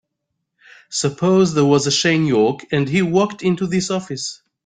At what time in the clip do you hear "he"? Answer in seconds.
2.89-3.03